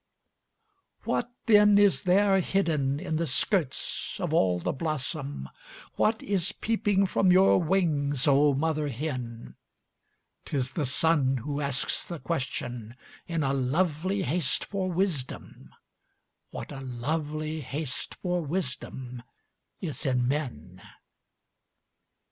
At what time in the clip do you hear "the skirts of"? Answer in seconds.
3.17-4.33